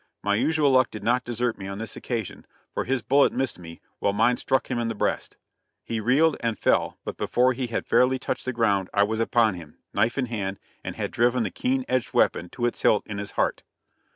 [0.23, 3.81] My usual luck did not desert me on this occasion, for his bullet missed me,
[3.99, 5.37] while mine struck him in the breast.
[5.83, 9.53] He reeled and fell, but before he had fairly touched the ground I was upon
[9.53, 13.19] him, knife in hand, and had driven the keen edged weapon to its hilt in
[13.19, 13.61] his heart.